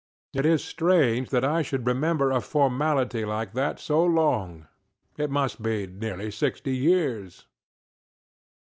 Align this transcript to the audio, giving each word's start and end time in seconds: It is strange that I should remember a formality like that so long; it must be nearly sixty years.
It 0.33 0.47
is 0.47 0.63
strange 0.63 1.29
that 1.29 1.45
I 1.45 1.61
should 1.61 1.85
remember 1.85 2.31
a 2.31 2.41
formality 2.41 3.23
like 3.23 3.53
that 3.53 3.79
so 3.79 4.03
long; 4.03 4.65
it 5.15 5.29
must 5.29 5.61
be 5.61 5.85
nearly 5.85 6.31
sixty 6.31 6.75
years. 6.75 7.45